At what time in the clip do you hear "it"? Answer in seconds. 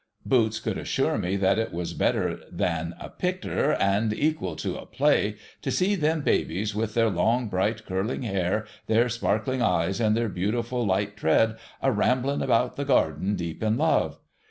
1.59-1.71